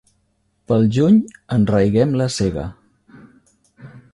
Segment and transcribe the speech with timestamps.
[0.71, 1.19] Pel juny
[1.57, 2.67] enraiguem la sega.